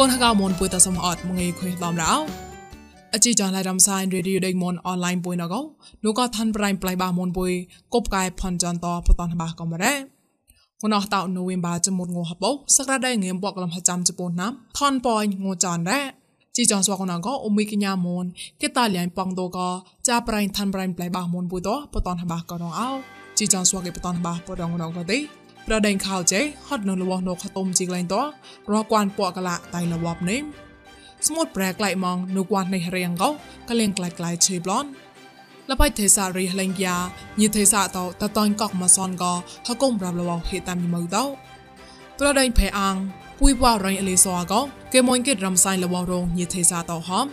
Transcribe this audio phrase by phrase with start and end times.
[0.00, 2.12] កូនហកៅមុនពុយតសំអត់មងេខុយដំរោ
[3.14, 5.60] អជីចានឡៃរំសាយរេឌីយោដេមុនអនឡាញពុយណកោ
[6.04, 7.52] នោះក៏ឋានប្រៃប្លៃបាមុនពុយ
[7.94, 9.94] កបកាយផនចន្តបតនបាកំរ៉េ
[10.82, 16.00] គណោះតៅនូវេមបាចមុតងោហបោសក្តាដៃងៀមបកលំហចាំចពូណាំថនប៉យងោចានរ៉េ
[16.56, 18.24] ជីចងស្វកណកអ៊ុមីកញ្ញាមុន
[18.60, 19.58] គេតាលៀងប៉ងតក
[20.08, 22.88] ចាប្រៃឋានប្រៃប្លៃបាមុនពុយតបតនបាកនអោ
[23.38, 28.24] ជីចងស្វកគេបតនបាបដងណកទេ ប្រដេងខោចេហត់នៅរបស់នោះខតុមជីកលែងតោះ
[28.72, 30.40] រកគួនពក់កលាតៃរបស់នេះ
[31.26, 33.30] ស្មូតប្រែក្លែកមកនៅគួននេះរៀងកោ
[33.68, 34.88] កលៀងក្លែកក្លែកឆេប្លន់
[35.70, 36.96] លបៃទេសារីលេងយ៉ា
[37.40, 39.24] ញីទេសាតោតតាញ់កកមកសនក
[39.66, 41.24] ហកុំប្រាប់របស់ហេតាមយមៅតោ
[42.18, 42.96] ប្រដេងផេអាំង
[43.40, 44.60] ពួយបវរៃអលីសវកោ
[44.92, 47.26] គេមួយគេរំសាយរបស់រងញីទេសាតោហំ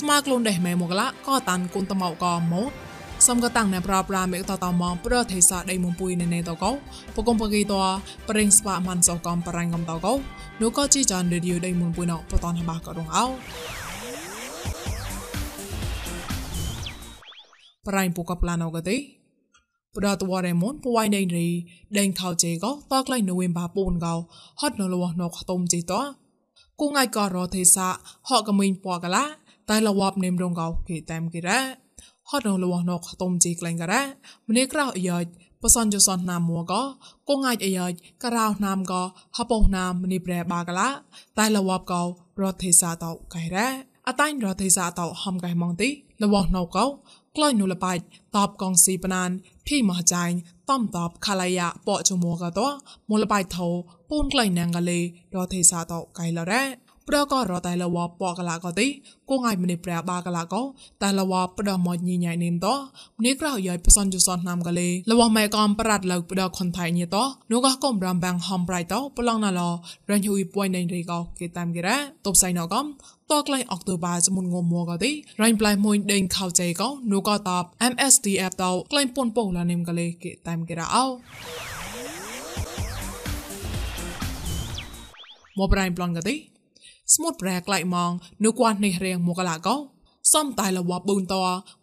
[0.00, 2.62] ស្មាក្លូនដេះម៉ែមកឡាក៏តានគុនតមៅកោម៉ូ
[3.26, 6.70] សំកតាំងណែប្រាប្រាមេតតមប្រទេសាដៃមុំពុយណែណែតកោ
[7.16, 7.74] បកុំបកីត
[8.28, 10.12] ប្រេងស្វាមិនសកំបរាញ់កំតកោ
[10.62, 13.24] នោះក៏ជីចានរេឌីយោដៃមុំពុយណបតនហបាក៏រងអោ
[17.88, 18.96] ប្រៃពុកប្លាណោកទេ
[19.96, 21.48] ប្រដតវរេមុនពួយដេងរី
[21.98, 24.14] ដេងខោជេក៏តក្លៃនូវេមបាពូនកោ
[24.60, 25.92] ហត់នៅលវណកតុមជីត
[26.80, 27.88] គូងៃក៏រទេសា
[28.28, 29.24] ហកកមីងពកឡា
[29.70, 31.81] តែលវបនេមរងកោគេតាមគេរ៉ា
[32.34, 34.02] ហត់រងលវណកតុមជីក្លែងការ៉ា
[34.48, 35.24] ម្នេះក្រៅអាយ
[35.62, 36.72] បសនចសនណាមួក
[37.28, 37.92] កងអាចអាយ
[38.24, 38.92] ការោណាមក
[39.36, 40.88] ហបោណាមនេះប្រែបាកឡា
[41.38, 42.02] តែលវបកោ
[42.40, 43.68] រត់ទេសាតោកៃរ៉ា
[44.08, 45.88] អតៃរត់ទេសាតោហំកៃម៉ងទី
[46.22, 46.86] លវណកោ
[47.36, 48.02] ក្លែងនុលបាច់
[48.36, 49.30] តបកងស៊ីបណាន
[49.66, 50.34] ភីមហចាញ់
[50.70, 52.66] តំតបខាឡយ៉ាប៉ចមួកតោ
[53.10, 53.68] មូលបាច់ថោ
[54.10, 55.00] ពូនក្លែងណាងកលេ
[55.34, 56.62] រត់ទេសាតោកៃឡរ៉ា
[57.08, 58.86] ប្រក៏រតែលវពកលាក៏ទី
[59.30, 60.62] គង ai ម្នេះប្រាបាកលាក៏
[61.02, 62.68] តែលវផ្ដោះមកញីញ៉ៃនេមត
[63.20, 67.16] ម្នេះក្រៅយាយផ្សនជសនណាំកលេលវម៉ែកំប្រាត់លើផ្ដោះខុនថៃញីត
[67.52, 69.60] នោះក៏កំរាំបាំងហំប្រៃតប្លង់ណាឡ
[70.10, 72.86] រញហ៊ុយពួយណៃរីក៏គេតាមគេរ៉ាតបសៃណកំ
[73.30, 75.10] តក្លែងអុកតូបាចមុនងមមកទី
[75.42, 81.04] រញប្លៃមួយដេញខោចេក៏នោះក៏តប MSDF តក្លែងពុនពោឡានេមកលេគេតាមគេរ៉ាអោ
[85.58, 86.51] មកប្រៃប្លន់ក៏ទី
[87.14, 88.12] ស្មុតប្រែក្លៃម៉ង
[88.44, 89.76] នៅគួននេះរៀងមកឡាកោ
[90.32, 91.34] សំតៃលវប៊ូនត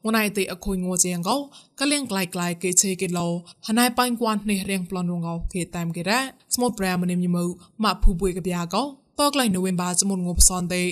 [0.05, 1.35] ងណៃតិអខុយងួជាងកោ
[1.79, 3.27] កលៀងក្លៃក្លៃគេឆេគេឡោ
[3.67, 6.19] ហណៃបាញ់គួននេះរៀងប្លន់រងកោគេតាមគេរ៉ា
[6.55, 7.43] ស្មុតប្រែមនិមញមើ
[7.83, 10.83] ម៉ាក់ភូបុយកបយ៉ាកោតក្លៃនៅវិញបាសមុនងប់សនទេ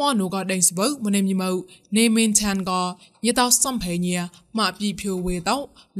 [0.00, 1.50] ម៉នូក៏ដេញស្វើមនិមញមើ
[1.98, 2.82] នេមင်ឆានក៏
[3.24, 4.18] ញិតោសំភេញា
[4.58, 5.56] ម៉ាក់ពីភឿវេតោ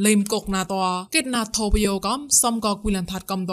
[0.07, 0.75] លេមកុកណាត
[1.15, 3.53] កេតណាថោបយោកំសំក៏គូលនថាត់កំត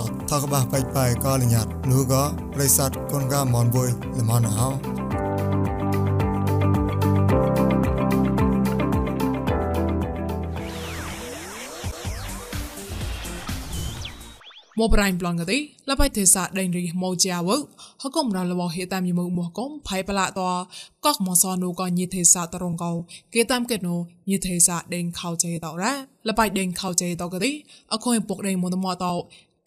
[4.53, 5.08] อด
[14.80, 15.58] មបរៃប្លងកទី
[15.90, 17.50] លបៃទេសាដេងរីម៉ូជាវ
[18.02, 20.30] ហកុំរលវហេតាមយមមហកុំផៃប្លាត
[21.06, 22.92] កកមសនូកញិទេសាតរងកោ
[23.34, 23.96] គេតាមកេណូ
[24.32, 25.94] ញិទេសាដេងខោចេតរ៉ា
[26.28, 27.52] លបៃដេងខោចេតកទី
[27.94, 29.14] អខុយពុកដេងមនមតោ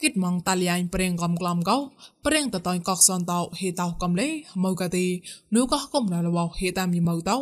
[0.03, 1.79] គិតម៉ងតាលីយ៉ៃប្រេងកំក្លំកោ
[2.27, 4.29] ប្រេងតតៃកកសនតោហេតោកំលេ
[4.63, 5.07] ម៉ូកាទី
[5.55, 7.37] នូកោកំណលវហេតាមយមោតោ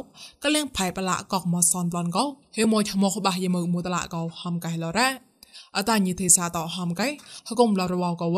[0.44, 2.25] កលៀងផៃប្លាកកមសនប្លនកោ
[2.56, 5.30] ហេម៉ូឈ្មោះបះយមោមូតឡាកោហំកៃលរ៉ា
[5.76, 7.08] អតាញីទេសาតហមកែ
[7.49, 8.37] ហកុំឡរវកវ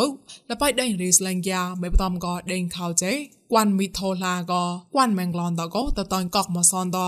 [0.51, 3.13] លបៃដេងរីស្លែងយ៉ាមេបតំកដេងខោចេ
[3.53, 4.53] គួនមីថូឡាក
[4.95, 6.99] គួនម៉ែងឡនតកតតនកកមកសនត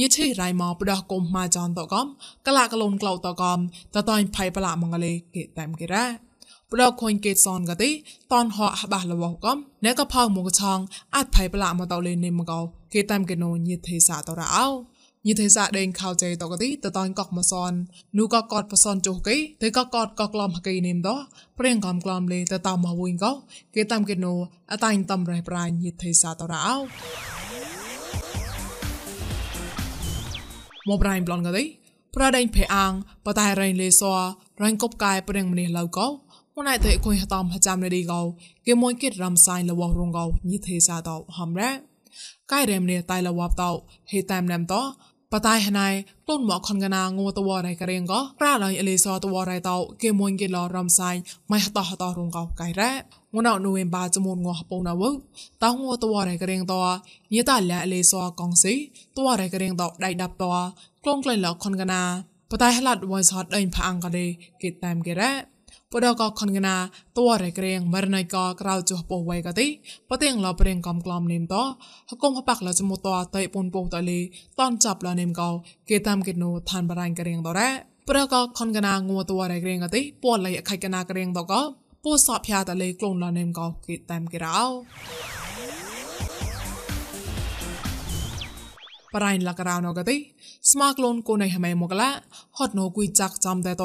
[0.00, 2.06] យេឈីរៃមកប្រដកុំម៉ាចនតកំ
[2.46, 3.58] កលាកលូនក្លោតកំ
[3.94, 6.04] តតនផៃប្លាមងលេគេតាមគេរ៉ា
[6.72, 7.90] ប្រដកខុញគេសនកទេ
[8.32, 10.78] តនហអះបះលវកំអ្នកកផោមកឆង
[11.14, 12.60] អាចផៃប្លាមកតលេនេមកោ
[12.94, 14.66] គេតាមគេណូយេទេសาតរ៉ោ
[15.26, 17.72] អោញីទេសាដេងខោចេតកទីតតាញ់កកមសន
[18.18, 21.16] នូកកតបសនចុះកេទេកកតកក្លំហកេនេមដោ
[21.58, 23.32] ព្រៀងកំក្លំលេតតាមមកវិញកោ
[23.74, 24.34] គេតាមគេណូ
[24.72, 26.66] អតាញ់តំរះប្រាញញីទេសាតរោ
[30.88, 31.64] មកប្រាញ់ប្លន់កទេ
[32.14, 32.92] ប្រដេញភេអាង
[33.26, 34.20] បតៃរៃលេសរ
[34.62, 36.06] រងកបកាយព្រៀងមនេះឡៅកោ
[36.54, 38.20] មួយណៃទេគុយតាមចាំលេឌីកោ
[38.66, 41.70] គេមួយគិតរំសាយលវរងកោញីទេសាតហំរ៉ា
[42.52, 43.70] កៃរែមនេះតៃលវបតោ
[44.12, 44.82] ហេតាមណាំតោ
[45.32, 45.88] បតៃហណៃ
[46.28, 51.16] តុនមកខនកណាងួតវរៃករៀងក៏ប្រាឡៃអលីសតវរៃតោគេមួយគេឡរំសាយ
[51.50, 52.90] ម៉ៃហតហតរងកោកៃរ៉ា
[53.34, 55.02] ងួនអនូវិញបាចមុនងោះពងណាវ
[55.64, 56.80] តោងួតវរៃករៀងតោ
[57.34, 58.74] ញីតាលាអលីសកងស៊ី
[59.16, 60.52] តវរៃករៀងតោដៃដាប់តោ
[61.04, 62.02] ក្លងក្លែងឡខនកណា
[62.50, 64.26] បតៃហឡាត់វ៉ៃសតដេញផាំងកដេ
[64.62, 65.32] គេតាមគេរ៉ា
[65.92, 66.76] ពដកខនកណា
[67.18, 69.66] តួរក្រេងមរណៃកក្រៅចុះពោវៃកតិ
[70.10, 71.54] បទៀងឡប្រេងកំក្លំនេមត
[72.10, 72.98] ហកុំហបាក់លចមុត
[73.36, 74.20] តៃពុនពោតលី
[74.60, 75.50] តនចាប់លនេមកោ
[75.90, 77.68] គេតាមគេណូឋានបរាញ់ក្រេងតរ៉ា
[78.08, 81.52] ប្រកខនកណាងួតួរក្រេងកតិពលៃអខៃកណាក្រេងតក
[82.04, 84.60] ពូសអភយ៉ាតលេក្លូនលនេមកោគេតាមគេរោ
[89.14, 90.16] បរៃលករៅណកតិ
[90.70, 92.10] ស្មាក្លូនគូនៃហមេមកឡា
[92.58, 93.84] ហត់ណូគួយចាក់ចាំតែត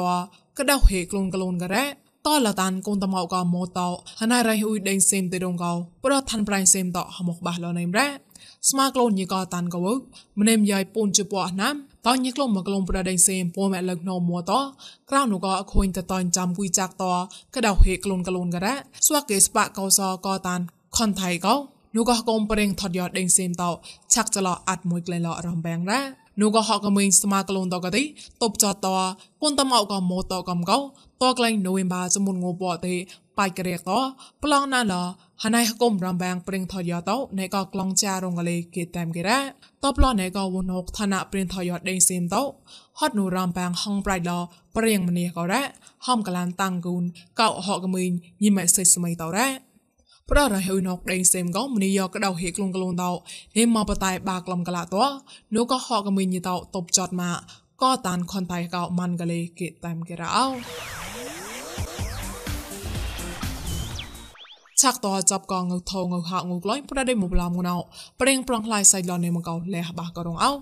[0.58, 1.84] កដៅហេក្លូនក្លូនករ៉ា
[2.26, 3.88] តលតានកូនតមកកម៉ូតោ
[4.20, 5.72] ហណៃរៃហ៊ុយដេងសេមទេដងកោ
[6.04, 8.08] ប្រឋានប្រៃសេមតហមកបះលណៃរ៉ា
[8.70, 9.86] ស្មាក្លូនញីកតានកវ
[10.40, 11.74] ម្នេមយាយពូនជពអណាំ
[12.06, 14.60] តញីក្លូនមកក្លូនប្រដេងសេមពូម៉ែលឹកណោម៉ូតោ
[15.10, 17.04] ក្រៅនោះក៏អខូនតតនចាំគួយចាក់ត
[17.54, 18.74] កដៅហេក្លូនក្លូនករ៉ា
[19.06, 20.60] ស្វាកេស្បាកោសកតាន
[20.96, 21.54] ខនថៃកោ
[21.96, 23.70] នោះក៏កុំប្រេងថតយកដេងសេមតោ
[24.14, 26.00] ឆាក់ចឡអត់មួយក្លែឡរំបែងរ៉ា
[26.40, 28.04] นูก็ฮอกกมิงสมากลงตอกติ
[28.42, 28.94] ตบจอตอ
[29.40, 30.78] คนตะเมาก็โมตอกําเกา
[31.22, 32.94] ตอกไลโนเวมบาจมุนงูปอติ
[33.36, 33.98] ไปกระเรียกตอ
[34.42, 35.02] ปลองนั่นลอ
[35.42, 39.38] ฮานายกมรำแบงปริงทอยอตอในก็กลองจารงกะเลเกตแตมกะระ
[39.82, 42.42] ตอปลอในก็วนกธนะปริงทอยอเดงเซมตอ
[42.98, 44.38] ฮอดนูรำแบงห้องไบรลอ
[44.74, 45.62] ปริงมเนียก็ระ
[46.06, 47.04] ห้อมกะลานตังกูน
[47.36, 48.12] เก่าฮอกกมิง
[48.42, 49.46] ยิมะเซสมัยตอระ
[50.30, 53.10] ប្ររហៅណកដេងសេមកមនីយកកដៅហេក្លងក្លងតោ
[53.56, 55.04] នេះមកបតៃបាក្លំកលាតោ
[55.54, 57.36] នោះក៏ហកមីញីតោតបចតមក
[57.82, 60.46] ក៏តានខនតៃកោម៉ាន់កលេគេតាមគេរោ
[64.80, 67.74] ឆាក់តោចាប់កងងថងងហាងក្លែងប្រដេមកឡំងណៅ
[68.20, 70.56] ប្រេងប្រងខ្លាយសៃឡននេមកោលេះបាក៏រងអោង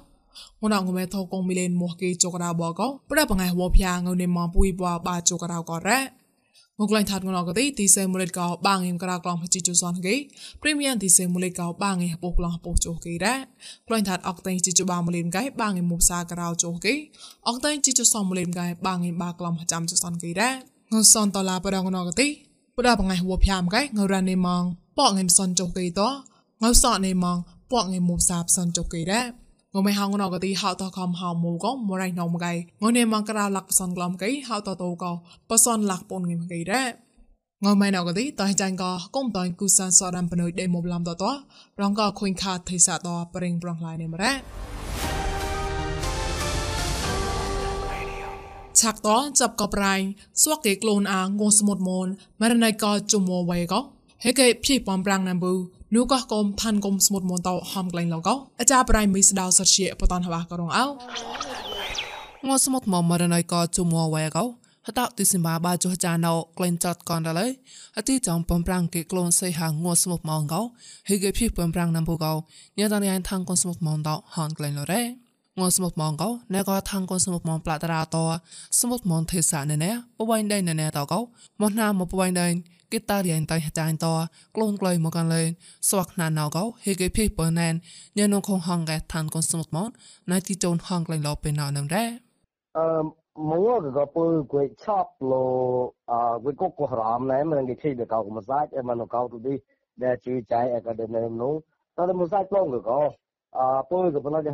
[0.72, 6.00] នងមេថោកងមីលេនមកគេចកដាបកោប្រដបងៃហវភៀងងនេមកពុយបបាចកដាក៏រ៉ា
[6.80, 10.14] មកលៃថាត់ងណកទីទីសេមូលេតកោបាងអ៊ីមក្រៅក្លងជីជូសនគេ
[10.62, 13.34] ព្រីមៀមទីសេមូលេតកោបាងអ៊ីហពុក្លងពុជូគេរ៉ា
[13.88, 16.94] ក្លែងថាត់អកតេជីជូបាមូលេនកៃបាងអ៊ីមុបសាក្រៅជូគេ
[17.48, 20.50] អកតេជីជូសមូលេនកៃបាងអ៊ីបាក្លងចាំជូសនគេរ៉ា
[20.92, 22.28] ងសនតឡាបដងណកទី
[22.76, 24.64] បដបងៃហួភៀមកៃងរ៉ានេម៉ង
[24.98, 26.02] ប៉ងអ៊ីមសនជូគេត
[26.62, 27.38] ងសអនេម៉ង
[27.72, 29.45] ប៉ងអ៊ីមុបសាបសនជូគេរ៉ា
[29.76, 32.52] ងមេហងណកទីហៅតខំហៅមូកមរៃណងមកៃ
[32.82, 35.04] ងនេម៉ងក្រៅលាក់បសនក្លំកៃហៅតតោក
[35.50, 36.82] បសនលាក់ពនងីមកៃរ៉ា
[37.64, 41.24] ងម៉ៃណកទីតៃចាញ់ក៏កុំតៃគូសានសរំបនុយដេមបឡំតត
[41.80, 44.32] រងក៏ខុញខាថៃសាតប្រេងប្រងឡៃនេមរ៉ា
[48.80, 49.08] ឆាក់ត
[49.40, 49.94] ចាប់កប្រៃ
[50.42, 52.06] ស្វកគេក្លូនអាងងសមុតមន
[52.40, 53.80] មរណៃក៏ជុំមវៃក៏
[54.24, 55.54] ហេកេភីបំប្រាំងណាំប៊ូ
[55.94, 60.84] នោះក៏កុំផាន់កុំស្មុតមន្តោហំក្លែងឡងកោអាចារប្រៃមីស្ដៅសតជាបតនហវះក៏រងអោ
[62.48, 64.44] ងស្មុតមមរណៃក៏ជុំវ៉ែកោ
[64.86, 67.46] ហតទិសិមាបាចុះចាណោក្លែងចតកនរលើ
[67.96, 70.60] អតិចំបំប្រាំងគេក្លូនសៃហាងួស្មុតមងកោ
[71.08, 72.32] ហេគេភីបំប្រាំងណាំបូកោ
[72.78, 78.24] ញ៉ាតានយ៉ាងថាងកុនស្មុតមងតោហនក្លែងលរ៉េងស្មុតមងកោណែក៏ថាងកុនស្មុតមងផ្លាតារតោ
[78.80, 81.20] ស្មុតមងទេសាណែណែបវៃដៃណែណែតោកោ
[81.60, 82.46] មកណាមកបវៃដៃ
[82.92, 84.06] គេតារៀនតៃចាញ់ត
[84.56, 85.42] ក្លូនក្លៃមកកាន់លេ
[85.88, 87.74] ស្វាក់ណានណៅកោហេគេភីបើណែន
[88.18, 89.88] ញ៉ានងខងហងកែឋានកុនស្មុកម៉ង
[90.30, 92.04] ណៃទីជូនហងក្លែងលោពេលណៅនឹមរ៉េ
[92.78, 92.86] អឺ
[93.36, 95.36] mua cái cái bự cái chop lo
[96.06, 98.98] à cái cốc của ram này mình cái chi được cao mà sai em mình
[99.10, 99.58] cao tụi đi
[99.96, 101.46] để chỉ chạy ở cái đền nó
[101.96, 103.10] nó là một sai long cái có
[103.50, 104.44] à bự cái bên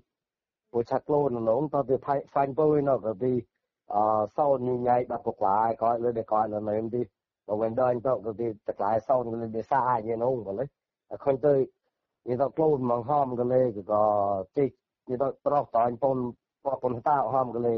[0.72, 3.42] của chặt lôn nó nó từ thay phanh bự nó cái đi
[3.88, 4.02] à
[4.38, 7.04] sau như ngày bắt cuộc lại coi lên để coi là này đi
[7.48, 10.66] បើវិញដល់ទៅទៅតក្លាយសោនក៏លេសាយនោះក៏លេ
[11.24, 11.54] ខុញទៅ
[12.28, 14.04] យីទៅក្លូនមកហមក៏លេក៏
[14.58, 14.70] តិច
[15.10, 16.18] យីទៅប្រោះតអញពន
[16.64, 17.76] ពពនតាហមក៏លេ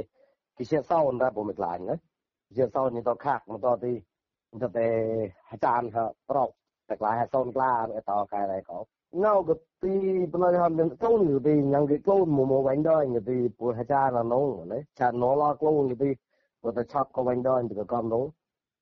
[0.57, 1.95] គិជាសោនដែរពុំមិនខ្លាញ់ណា
[2.57, 3.93] ជាសោនយីទៅខាក់មកតទី
[4.61, 4.87] ទៅតែ
[5.49, 5.85] អាចារ្យ
[6.29, 6.49] ប្រោះ
[6.89, 7.85] តក្លាយសោនក្លាត
[8.33, 8.77] កែដែរក៏
[9.25, 9.53] នៅក៏
[9.83, 9.95] ទី
[10.31, 16.09] ប៉ុន្តែហមនឹងទៅនេះទីញ៉ាំគេក្លូនមកមកវិញដល់នេះទីពូអាចារ្យនោះលេចានណឡក្លូននេះទី
[16.63, 18.25] ក៏ទៅឆាប់ក៏វិញដល់ទៅកំនោះ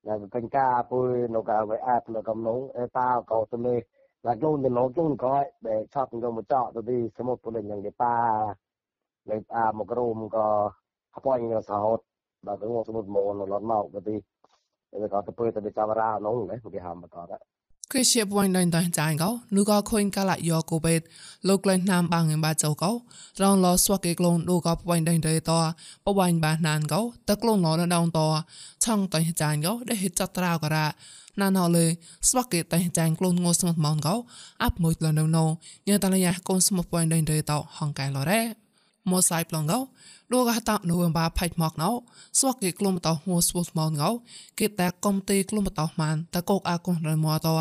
[0.05, 3.79] là canh ca bôi nó cả với áp là cầm nóng ta có tụi mình
[4.24, 7.47] là chung thì nó chung coi để chọn cho một chọn tôi đi sẽ một
[7.47, 8.55] lần những cái ta
[9.25, 10.71] để à một cái room có
[11.12, 11.97] hấp anh là sao
[12.41, 14.21] và cái một một môn nó lọt màu cái đi
[14.91, 17.39] để có tôi tôi đi chào ra nóng đấy một cái hàm mà có đấy
[17.91, 21.01] គ្រីស្ទៀបវ៉ៃដៃដៃចាញ់កោនូក៏ខុញកាឡាយ៉កូបេត
[21.47, 22.91] លោកក្លែងណាមបាងបាចោកោ
[23.41, 25.51] រងលោស្វកេក្លូនដូក៏វ៉ៃដៃដៃត
[26.05, 28.19] បវ៉ៃបាណានកោតក្លូនលោនដងត
[28.85, 30.85] ឆងតៃចាញ់កោដែលហិតចត្រៅការ៉ា
[31.41, 31.85] ណានហលេ
[32.29, 34.15] ស្វកេតៃចាញ់ក្លូនងស្មត់ម៉ងកោ
[34.63, 35.45] អាប់មួយលនៅណូ
[35.87, 38.64] ញ៉ាតលយ៉ាកូនស្មត់វ៉ៃដៃដៃតហងកែឡរ៉េ
[39.09, 39.79] ម៉ូសៃប្លងកោ
[40.31, 41.89] លោកកតានូវបាផៃមកណៅ
[42.39, 44.09] ស្វកគេក្លុំតោហួស្វស្មងងៅ
[44.59, 47.53] គេតែកុំទីក្លុំតោម៉ានតកោកអាកុនរមតោ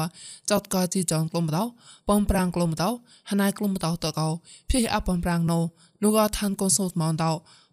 [0.50, 1.62] ចតកជីចងក្លុំតោ
[2.08, 2.88] បំប្រាំងក្លុំតោ
[3.30, 4.28] ហណៃក្លុំតោតកោ
[4.70, 5.58] ភីអបំប្រាំងណូ
[6.02, 7.30] នូកឋានកុនសូតម៉ងតោ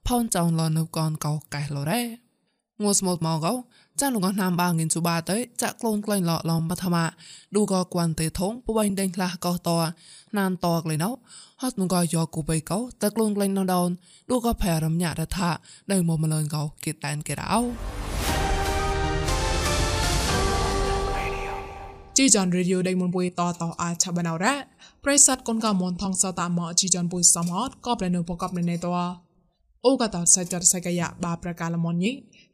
[0.07, 2.30] ផោនចောင်းលនៅកនកោកែឡរ៉េ
[2.83, 3.53] ងួស្មូតម៉ងកោ
[3.99, 6.97] ចាលោកណាមបាងិនជូបាទៅចាក់ក្លូនក្លែងឡឡំបឋម
[7.55, 9.69] ឌូកគួនទេថងពុបៃដេញខ្លះកោត
[10.37, 11.11] ណានតក្លែងណោ
[11.61, 13.89] ហត់នងយកគូបៃកោតក្លូនក្លែងណោដោន
[14.29, 15.49] ឌូកផែរំញារថា
[15.91, 17.59] នៅមមលនកោគិតតែនគេរោ
[22.17, 24.55] ជីចាន់រេឌីយោដៃមុនពុយតតអាចឆាបានអរ៉ា
[25.03, 28.87] ប្រិស័តកូនកមនថងសតាមកជីចាន់ពុយសំហតក៏ប្រនៅបកបនៅត
[29.85, 32.11] អូកតសាច់តសាច់កយ៉ាបាប្រកាលមនញី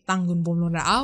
[0.09, 0.99] តាំងគុនបំលនរោ